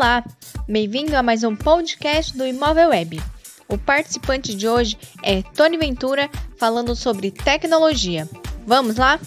[0.00, 0.24] Olá,
[0.66, 3.22] bem-vindo a mais um podcast do Imóvel Web.
[3.68, 8.26] O participante de hoje é Tony Ventura falando sobre tecnologia.
[8.66, 9.20] Vamos lá?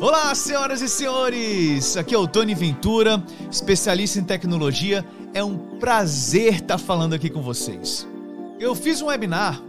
[0.00, 1.96] Olá, senhoras e senhores!
[1.96, 5.04] Aqui é o Tony Ventura, especialista em tecnologia.
[5.34, 8.06] É um prazer estar falando aqui com vocês.
[8.60, 9.60] Eu fiz um webinar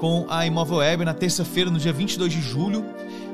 [0.00, 2.82] com a Imóvel Web na terça-feira, no dia 22 de julho,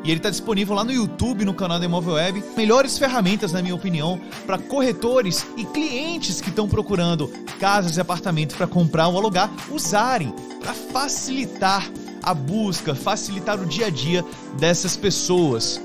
[0.04, 2.42] e ele está disponível lá no YouTube, no canal da Imóvel Web.
[2.56, 7.28] Melhores ferramentas, na minha opinião, para corretores e clientes que estão procurando
[7.60, 11.88] casas e apartamentos para comprar ou alugar usarem para facilitar
[12.22, 14.24] a busca, facilitar o dia a dia
[14.58, 15.80] dessas pessoas.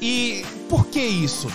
[0.00, 1.48] E por que isso?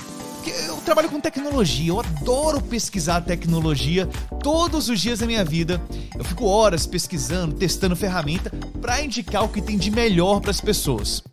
[0.68, 4.08] Eu trabalho com tecnologia, eu adoro pesquisar tecnologia
[4.44, 5.82] todos os dias da minha vida.
[6.16, 10.62] Eu fico horas pesquisando, testando ferramenta para indicar o que tem de melhor para as
[10.62, 11.24] pessoas.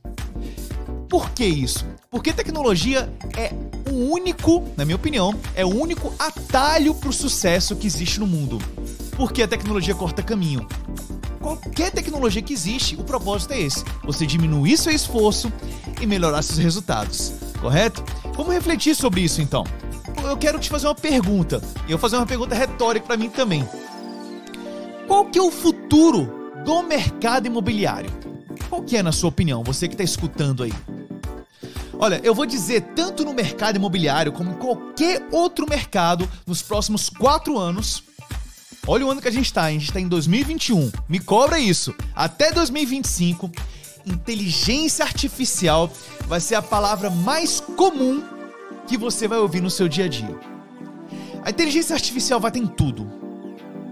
[1.13, 1.85] Por que isso?
[2.11, 3.53] Porque tecnologia é
[3.91, 8.27] o único, na minha opinião, é o único atalho para o sucesso que existe no
[8.27, 8.59] mundo.
[9.15, 10.67] Porque a tecnologia corta caminho.
[11.39, 15.53] Qualquer tecnologia que existe, o propósito é esse: você diminuir seu esforço
[16.01, 18.03] e melhorar seus resultados, correto?
[18.35, 19.67] Vamos refletir sobre isso então.
[20.25, 23.29] Eu quero te fazer uma pergunta, e eu vou fazer uma pergunta retórica para mim
[23.29, 23.69] também.
[25.07, 26.33] Qual que é o futuro
[26.65, 28.11] do mercado imobiliário?
[28.71, 30.73] Qual que é, na sua opinião, você que está escutando aí?
[32.03, 37.09] Olha, eu vou dizer, tanto no mercado imobiliário como em qualquer outro mercado, nos próximos
[37.09, 38.03] quatro anos.
[38.89, 40.91] Olha o ano que a gente está, a gente está em 2021.
[41.09, 41.95] Me cobra isso.
[42.13, 43.49] Até 2025,
[44.05, 45.93] inteligência artificial
[46.27, 48.21] vai ser a palavra mais comum
[48.89, 50.37] que você vai ouvir no seu dia a dia.
[51.45, 53.09] A inteligência artificial vai ter em tudo.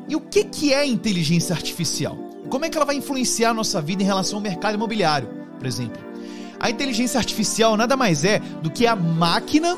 [0.08, 2.16] E o que, que é inteligência artificial?
[2.48, 5.64] Como é que ela vai influenciar a nossa vida em relação ao mercado imobiliário, por
[5.64, 6.09] exemplo?
[6.60, 9.76] A inteligência artificial nada mais é do que a máquina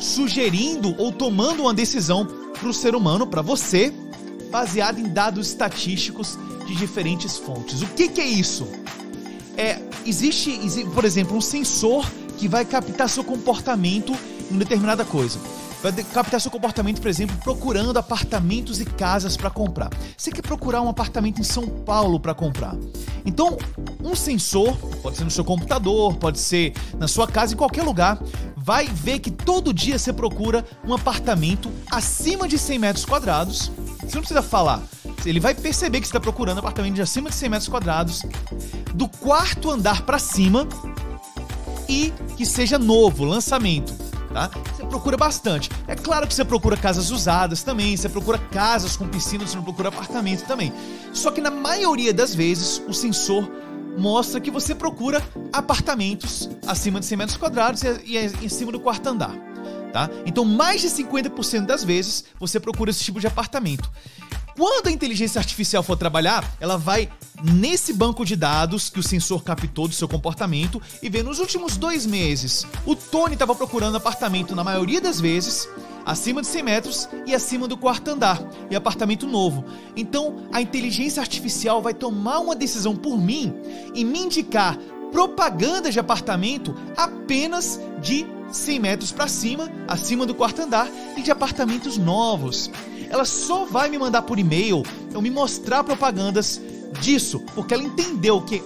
[0.00, 2.26] sugerindo ou tomando uma decisão
[2.58, 3.92] para o ser humano, para você,
[4.50, 6.36] baseada em dados estatísticos
[6.66, 7.82] de diferentes fontes.
[7.82, 8.66] O que, que é isso?
[9.56, 10.58] É, existe,
[10.92, 12.04] por exemplo, um sensor
[12.36, 14.12] que vai captar seu comportamento
[14.50, 15.38] em determinada coisa
[15.90, 19.90] vai captar seu comportamento, por exemplo, procurando apartamentos e casas para comprar.
[20.16, 22.74] Você quer procurar um apartamento em São Paulo para comprar.
[23.24, 23.56] Então,
[24.02, 28.18] um sensor, pode ser no seu computador, pode ser na sua casa, em qualquer lugar,
[28.56, 33.70] vai ver que todo dia você procura um apartamento acima de 100 metros quadrados.
[34.00, 34.82] Você não precisa falar.
[35.24, 38.22] Ele vai perceber que você está procurando apartamento de acima de 100 metros quadrados,
[38.94, 40.68] do quarto andar para cima
[41.88, 44.03] e que seja novo, lançamento
[44.34, 44.50] tá?
[44.74, 45.70] Você procura bastante.
[45.86, 49.62] É claro que você procura casas usadas também, você procura casas com piscina, você não
[49.62, 50.72] procura apartamento também.
[51.12, 53.48] Só que na maioria das vezes o sensor
[53.96, 55.22] mostra que você procura
[55.52, 59.34] apartamentos acima de 100 metros quadrados e em cima do quarto andar.
[59.92, 60.10] Tá?
[60.26, 63.88] Então, mais de 50% das vezes você procura esse tipo de apartamento.
[64.56, 67.10] Quando a inteligência artificial for trabalhar, ela vai
[67.42, 71.76] nesse banco de dados que o sensor captou do seu comportamento e ver nos últimos
[71.76, 72.64] dois meses.
[72.86, 75.68] O Tony estava procurando apartamento na maioria das vezes
[76.06, 79.64] acima de 100 metros e acima do quarto andar, e apartamento novo.
[79.96, 83.54] Então, a inteligência artificial vai tomar uma decisão por mim
[83.94, 84.78] e me indicar
[85.10, 88.26] propaganda de apartamento apenas de
[88.56, 92.70] 100 metros para cima, acima do quarto andar, e de apartamentos novos
[93.14, 94.82] ela só vai me mandar por e-mail
[95.14, 96.60] ou me mostrar propagandas
[97.00, 98.60] disso, porque ela entendeu que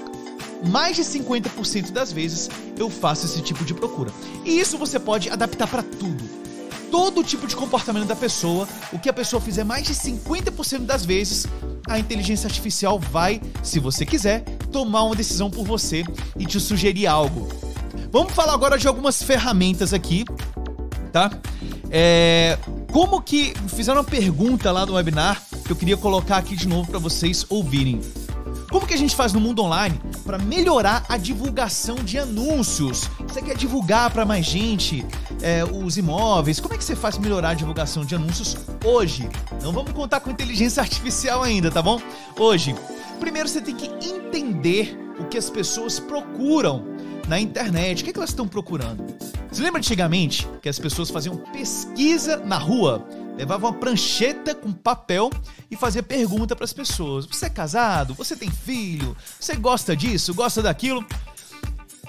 [0.71, 2.49] mais de 50% das vezes
[2.79, 4.11] eu faço esse tipo de procura.
[4.47, 6.25] E isso você pode adaptar para tudo.
[6.91, 11.05] Todo tipo de comportamento da pessoa, o que a pessoa fizer mais de 50% das
[11.05, 11.47] vezes,
[11.87, 14.41] a inteligência artificial vai, se você quiser,
[14.73, 16.05] tomar uma decisão por você
[16.39, 17.68] e te sugerir algo.
[18.11, 20.25] Vamos falar agora de algumas ferramentas aqui,
[21.13, 21.31] tá?
[21.91, 22.59] É,
[22.91, 26.91] como que fizeram uma pergunta lá no webinar que eu queria colocar aqui de novo
[26.91, 28.01] para vocês ouvirem.
[28.71, 33.09] Como que a gente faz no mundo online para melhorar a divulgação de anúncios?
[33.27, 35.05] Você quer divulgar para mais gente
[35.43, 36.61] é, os imóveis?
[36.61, 39.29] Como é que você faz melhorar a divulgação de anúncios hoje?
[39.63, 42.01] Não vamos contar com inteligência artificial ainda, tá bom?
[42.39, 42.75] Hoje,
[43.21, 46.85] primeiro você tem que entender o que as pessoas procuram
[47.29, 48.01] na internet.
[48.01, 49.05] O que, é que elas estão procurando?
[49.51, 53.07] Você lembra antigamente que as pessoas faziam pesquisa na rua?
[53.37, 55.31] Levavam uma prancheta com papel
[55.71, 58.15] e fazia pergunta para as pessoas: Você é casado?
[58.15, 59.17] Você tem filho?
[59.39, 60.35] Você gosta disso?
[60.35, 61.05] Gosta daquilo?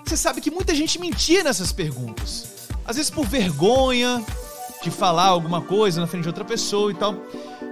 [0.06, 2.68] Você sabe que muita gente mentia nessas perguntas.
[2.84, 4.26] Às vezes por vergonha
[4.82, 7.14] de falar alguma coisa na frente de outra pessoa e tal.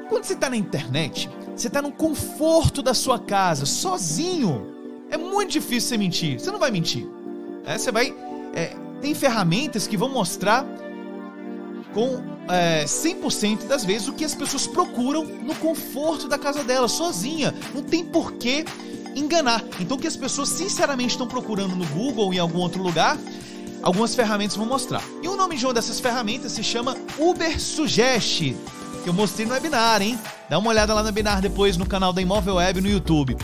[0.10, 4.77] Quando você está na internet, você está no conforto da sua casa, sozinho.
[5.18, 6.40] É muito difícil você mentir.
[6.40, 7.08] Você não vai mentir.
[7.66, 8.14] É, você vai
[8.54, 8.72] é,
[9.02, 10.64] tem ferramentas que vão mostrar
[11.94, 16.88] com é, 100% das vezes o que as pessoas procuram no conforto da casa dela,
[16.88, 17.54] sozinha.
[17.74, 18.64] Não tem porquê
[19.16, 19.64] enganar.
[19.80, 23.18] Então, o que as pessoas sinceramente estão procurando no Google ou em algum outro lugar,
[23.82, 25.02] algumas ferramentas vão mostrar.
[25.24, 28.54] E o nome de uma dessas ferramentas se chama Uber Suggest,
[29.04, 30.20] que eu mostrei no webinar, hein?
[30.48, 33.36] Dá uma olhada lá no webinar depois no canal da Imóvel Web no YouTube.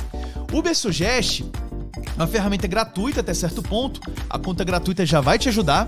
[0.54, 1.44] Uber Suggest
[2.18, 4.00] é uma ferramenta gratuita até certo ponto.
[4.30, 5.88] A conta gratuita já vai te ajudar.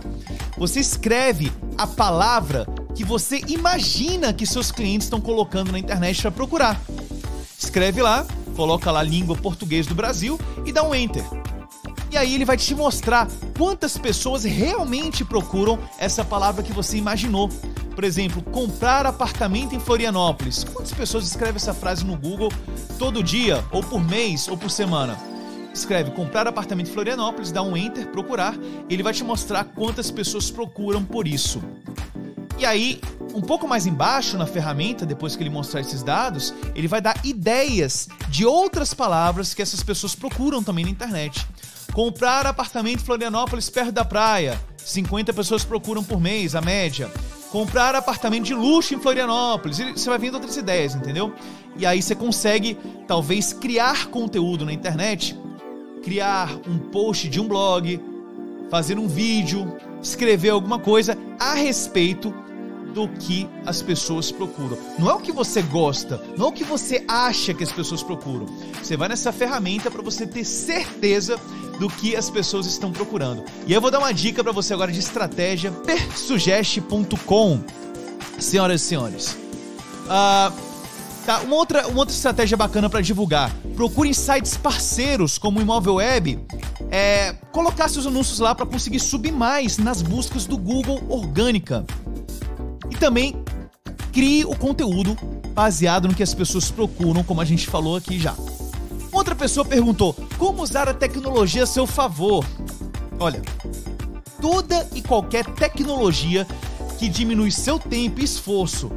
[0.57, 6.31] Você escreve a palavra que você imagina que seus clientes estão colocando na internet para
[6.31, 6.81] procurar.
[7.57, 8.25] Escreve lá,
[8.56, 11.24] coloca lá língua português do Brasil e dá um enter.
[12.12, 13.27] E aí ele vai te mostrar
[13.57, 17.50] quantas pessoas realmente procuram essa palavra que você imaginou.
[17.94, 20.63] Por exemplo, comprar apartamento em Florianópolis.
[20.63, 22.51] Quantas pessoas escrevem essa frase no Google
[22.98, 25.35] todo dia, ou por mês, ou por semana?
[25.75, 28.56] Escreve comprar apartamento em Florianópolis, dá um enter, procurar,
[28.89, 31.62] ele vai te mostrar quantas pessoas procuram por isso.
[32.57, 33.01] E aí,
[33.33, 37.19] um pouco mais embaixo na ferramenta, depois que ele mostrar esses dados, ele vai dar
[37.25, 41.45] ideias de outras palavras que essas pessoas procuram também na internet.
[41.92, 44.57] Comprar apartamento em Florianópolis perto da praia.
[44.77, 47.12] 50 pessoas procuram por mês, a média.
[47.51, 49.77] Comprar apartamento de luxo em Florianópolis.
[49.77, 51.33] Você vai vendo outras ideias, entendeu?
[51.77, 55.38] E aí você consegue, talvez, criar conteúdo na internet,
[56.06, 58.00] criar um post de um blog,
[58.69, 62.31] fazer um vídeo, escrever alguma coisa a respeito
[62.94, 64.78] do que as pessoas procuram.
[65.00, 68.04] Não é o que você gosta, não é o que você acha que as pessoas
[68.04, 68.46] procuram.
[68.81, 71.38] Você vai nessa ferramenta para você ter certeza
[71.80, 73.44] do que as pessoas estão procurando.
[73.66, 77.60] E eu vou dar uma dica para você agora de estratégia persugeste.com.
[78.38, 79.38] Senhoras e senhores.
[80.06, 80.65] Uh,
[81.25, 83.51] tá, uma outra, uma outra estratégia bacana para divulgar.
[83.75, 86.39] Procure sites parceiros como o Imóvel Web.
[86.92, 91.83] É, colocar seus anúncios lá para conseguir subir mais nas buscas do Google orgânica.
[92.89, 93.36] E também
[94.13, 95.18] crie o conteúdo
[95.54, 98.36] baseado no que as pessoas procuram, como a gente falou aqui já.
[99.12, 102.45] Outra pessoa perguntou: como usar a tecnologia a seu favor?
[103.19, 103.42] Olha,
[104.39, 106.45] toda e qualquer tecnologia
[107.00, 108.92] que diminui seu tempo e esforço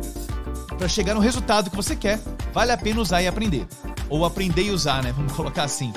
[0.78, 2.20] para chegar no resultado que você quer,
[2.54, 3.66] vale a pena usar e aprender.
[4.08, 5.12] Ou aprender e usar, né?
[5.12, 5.92] Vamos colocar assim.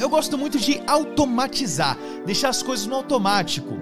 [0.00, 3.78] Eu gosto muito de automatizar, deixar as coisas no automático.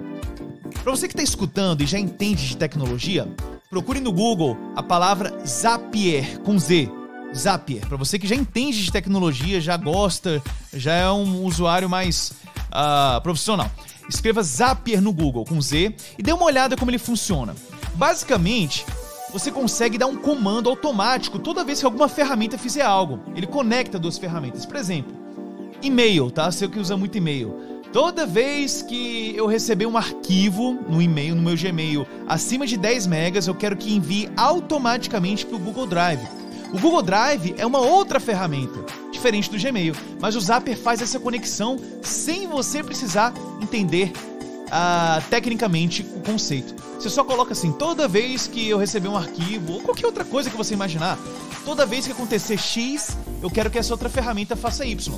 [0.83, 3.27] Para você que está escutando e já entende de tecnologia,
[3.69, 6.89] procure no Google a palavra Zapier com Z.
[7.35, 10.41] Zapier, para você que já entende de tecnologia, já gosta,
[10.73, 12.33] já é um usuário mais
[12.69, 13.71] uh, profissional.
[14.09, 17.55] Escreva Zapier no Google com Z e dê uma olhada como ele funciona.
[17.93, 18.85] Basicamente,
[19.31, 23.19] você consegue dar um comando automático toda vez que alguma ferramenta fizer algo.
[23.35, 24.65] Ele conecta duas ferramentas.
[24.65, 25.15] Por exemplo,
[25.81, 26.51] e-mail, tá?
[26.51, 27.55] Sei que usa muito e-mail.
[27.91, 33.07] Toda vez que eu receber um arquivo no e-mail, no meu Gmail, acima de 10
[33.07, 36.21] megas, eu quero que envie automaticamente para o Google Drive.
[36.71, 41.19] O Google Drive é uma outra ferramenta, diferente do Gmail, mas o Zapper faz essa
[41.19, 44.11] conexão sem você precisar entender
[44.67, 46.75] uh, tecnicamente o conceito.
[46.99, 50.49] Você só coloca assim: toda vez que eu receber um arquivo, ou qualquer outra coisa
[50.49, 51.17] que você imaginar,
[51.63, 55.17] toda vez que acontecer X, eu quero que essa outra ferramenta faça Y.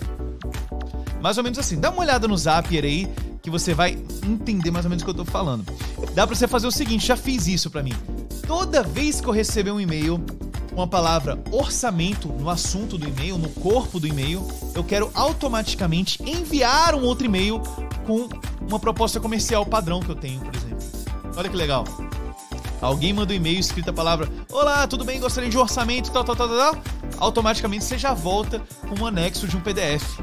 [1.19, 1.79] Mais ou menos assim.
[1.79, 3.11] Dá uma olhada no Zapier aí
[3.41, 5.65] que você vai entender mais ou menos o que eu tô falando.
[6.13, 7.93] Dá para você fazer o seguinte, já fiz isso para mim.
[8.45, 10.23] Toda vez que eu receber um e-mail
[10.75, 16.21] com a palavra orçamento no assunto do e-mail, no corpo do e-mail, eu quero automaticamente
[16.23, 17.59] enviar um outro e-mail
[18.05, 18.29] com
[18.67, 20.70] uma proposta comercial padrão que eu tenho, por exemplo.
[21.35, 21.85] Olha que legal.
[22.81, 25.19] Alguém manda um e-mail escrito a palavra Olá, tudo bem?
[25.19, 26.77] Gostaria de um orçamento, tal, tal, tal, tal.
[27.19, 30.19] Automaticamente você já volta com um anexo de um PDF.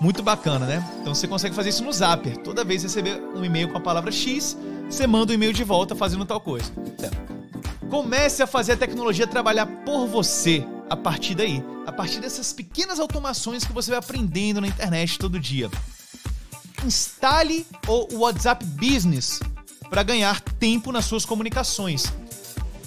[0.00, 0.90] Muito bacana, né?
[1.00, 2.36] Então você consegue fazer isso no Zapper.
[2.38, 4.56] Toda vez que receber um e-mail com a palavra X,
[4.90, 6.72] você manda um e-mail de volta fazendo tal coisa.
[7.88, 11.64] Comece a fazer a tecnologia trabalhar por você a partir daí.
[11.86, 15.70] A partir dessas pequenas automações que você vai aprendendo na internet todo dia.
[16.84, 19.38] Instale o WhatsApp Business
[19.92, 22.10] para ganhar tempo nas suas comunicações.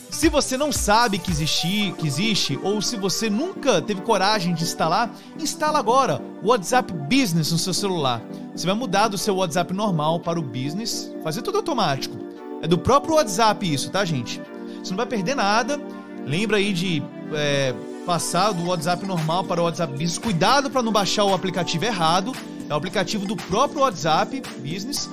[0.09, 4.63] Se você não sabe que, existir, que existe, ou se você nunca teve coragem de
[4.63, 8.23] instalar, instala agora o WhatsApp Business no seu celular.
[8.55, 12.17] Você vai mudar do seu WhatsApp normal para o Business, fazer tudo automático.
[12.63, 14.41] É do próprio WhatsApp isso, tá, gente?
[14.83, 15.79] Você não vai perder nada.
[16.25, 20.17] Lembra aí de é, passar do WhatsApp normal para o WhatsApp Business.
[20.17, 22.31] Cuidado para não baixar o aplicativo errado.
[22.67, 25.07] É o aplicativo do próprio WhatsApp Business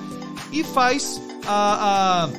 [0.51, 2.29] e faz a,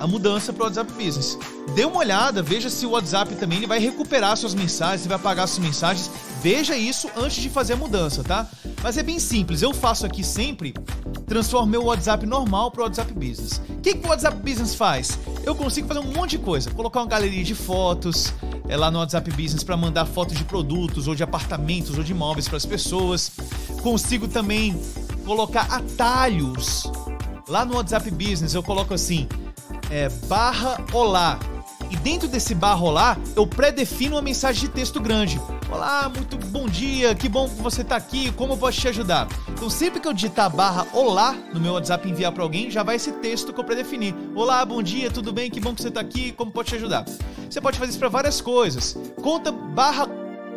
[0.00, 1.38] a, a mudança para o WhatsApp Business
[1.74, 5.16] dê uma olhada, veja se o WhatsApp também ele vai recuperar suas mensagens, se vai
[5.16, 6.10] apagar suas mensagens.
[6.42, 8.46] Veja isso antes de fazer a mudança, tá?
[8.82, 10.74] Mas é bem simples, eu faço aqui sempre,
[11.26, 13.60] transformo meu WhatsApp normal para o WhatsApp Business.
[13.68, 15.18] O que, que o WhatsApp Business faz?
[15.46, 16.68] eu consigo fazer um monte de coisa.
[16.72, 18.34] Colocar uma galeria de fotos
[18.68, 22.10] é, lá no WhatsApp Business para mandar fotos de produtos ou de apartamentos ou de
[22.10, 23.30] imóveis para as pessoas.
[23.80, 24.76] Consigo também
[25.24, 26.90] colocar atalhos.
[27.48, 29.28] Lá no WhatsApp Business eu coloco assim,
[29.88, 31.38] é, barra olá.
[31.88, 35.40] E dentro desse barra olá, eu pré-defino uma mensagem de texto grande.
[35.70, 39.28] Olá, muito bom dia, que bom que você está aqui, como eu posso te ajudar?
[39.48, 42.96] Então sempre que eu digitar barra olá no meu WhatsApp enviar para alguém, já vai
[42.96, 44.12] esse texto que eu predefini.
[44.34, 47.04] Olá, bom dia, tudo bem, que bom que você está aqui, como pode te ajudar?
[47.48, 48.98] Você pode fazer isso para várias coisas.
[49.22, 50.08] Conta barra,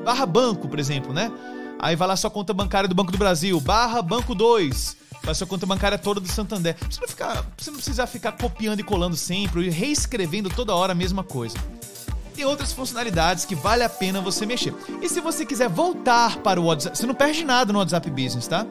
[0.03, 1.31] barra banco, por exemplo, né?
[1.77, 5.47] Aí vai lá sua conta bancária do Banco do Brasil, barra banco 2 vai sua
[5.47, 6.75] conta bancária toda do Santander.
[6.89, 10.95] Você não, você não precisa ficar copiando e colando sempre e reescrevendo toda hora a
[10.95, 11.57] mesma coisa
[12.39, 14.73] tem outras funcionalidades que vale a pena você mexer.
[15.01, 18.47] E se você quiser voltar para o WhatsApp, você não perde nada no WhatsApp Business,
[18.47, 18.65] tá?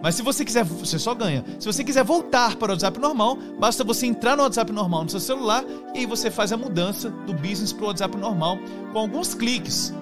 [0.00, 1.42] Mas se você quiser, você só ganha.
[1.58, 5.08] Se você quiser voltar para o WhatsApp normal, basta você entrar no WhatsApp normal no
[5.10, 5.64] seu celular
[5.94, 8.58] e aí você faz a mudança do business para o WhatsApp normal
[8.92, 9.92] com alguns cliques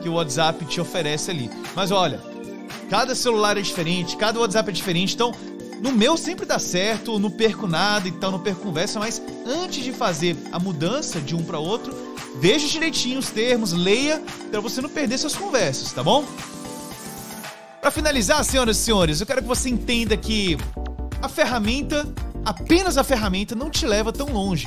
[0.00, 1.50] que o WhatsApp te oferece ali.
[1.74, 2.20] Mas olha,
[2.88, 5.32] cada celular é diferente, cada WhatsApp é diferente, então
[5.80, 9.92] no meu sempre dá certo, não perco nada, então não perco conversa, mas antes de
[9.92, 11.94] fazer a mudança de um para outro,
[12.40, 16.24] veja direitinho os termos, leia para você não perder suas conversas, tá bom?
[17.80, 20.58] Para finalizar, senhoras e senhores, eu quero que você entenda que
[21.22, 22.06] a ferramenta,
[22.44, 24.66] apenas a ferramenta, não te leva tão longe.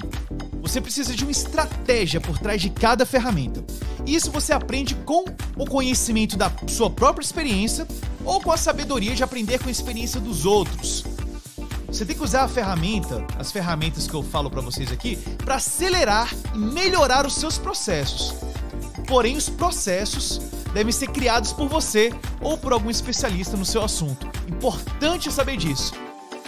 [0.61, 3.63] Você precisa de uma estratégia por trás de cada ferramenta.
[4.05, 7.87] Isso você aprende com o conhecimento da sua própria experiência
[8.25, 11.03] ou com a sabedoria de aprender com a experiência dos outros.
[11.87, 15.55] Você tem que usar a ferramenta, as ferramentas que eu falo para vocês aqui, para
[15.55, 18.33] acelerar e melhorar os seus processos.
[19.07, 20.39] Porém, os processos
[20.73, 24.25] devem ser criados por você ou por algum especialista no seu assunto.
[24.47, 25.93] Importante saber disso.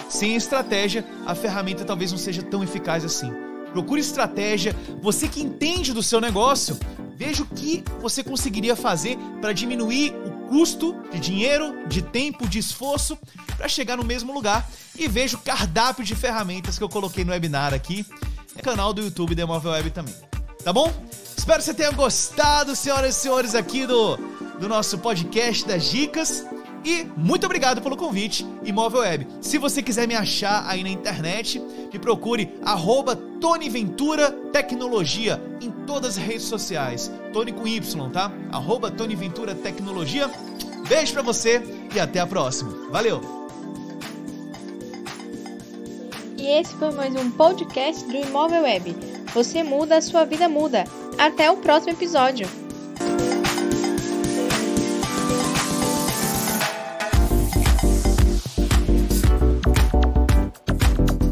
[0.08, 3.53] Sem estratégia, a ferramenta talvez não seja tão eficaz assim.
[3.74, 6.78] Procure estratégia, você que entende do seu negócio,
[7.16, 12.60] veja o que você conseguiria fazer para diminuir o custo de dinheiro, de tempo, de
[12.60, 13.18] esforço
[13.58, 17.32] para chegar no mesmo lugar e veja o cardápio de ferramentas que eu coloquei no
[17.32, 18.06] webinar aqui,
[18.56, 20.14] no canal do YouTube da Móvel Web também.
[20.64, 20.94] Tá bom?
[21.36, 24.18] Espero que você tenha gostado, senhoras e senhores, aqui do,
[24.60, 26.46] do nosso podcast das dicas.
[26.84, 29.28] E muito obrigado pelo convite, Imóvel Web.
[29.40, 31.62] Se você quiser me achar aí na internet,
[31.92, 37.10] me procure arroba Tony Ventura Tecnologia em todas as redes sociais.
[37.32, 37.80] Tony com Y,
[38.12, 38.32] tá?
[38.52, 40.30] Arroba Tony Ventura Tecnologia.
[40.88, 41.64] Beijo pra você
[41.96, 42.72] e até a próxima.
[42.92, 43.22] Valeu!
[46.38, 48.94] E esse foi mais um podcast do Imóvel Web.
[49.34, 50.84] Você muda, a sua vida muda.
[51.18, 52.63] Até o próximo episódio.